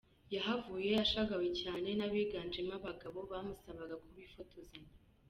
Yahavuye 0.35 0.91
ashagawe 1.03 1.47
cyane 1.61 1.89
n’abiganjemo 1.97 2.71
abagabo 2.79 3.19
bamusabaga 3.31 3.95
ko 4.03 4.07
bifotozanya. 4.17 4.93